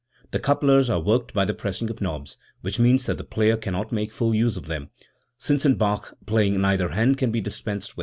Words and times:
The 0.31 0.39
couplers 0.39 0.89
are 0.89 0.99
worked 0.99 1.31
by 1.31 1.45
the 1.45 1.53
pressing 1.53 1.91
of 1.91 2.01
knobs, 2.01 2.39
which 2.61 2.79
means 2.79 3.05
that 3.05 3.19
the 3.19 3.23
player 3.23 3.55
cannot 3.55 3.91
make 3.91 4.11
full 4.11 4.33
use 4.33 4.57
of 4.57 4.65
them, 4.65 4.89
since 5.37 5.63
in 5.63 5.75
Bach 5.75 6.17
playing 6.25 6.59
neither 6.59 6.89
hand 6.89 7.19
can 7.19 7.29
be 7.31 7.39
dispensed 7.39 7.95
with. 7.95 7.99